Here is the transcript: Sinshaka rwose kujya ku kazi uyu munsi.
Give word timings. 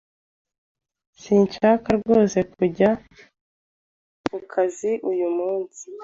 Sinshaka 1.21 1.89
rwose 1.99 2.37
kujya 2.53 2.89
ku 4.27 4.37
kazi 4.51 4.91
uyu 5.11 5.27
munsi. 5.37 5.85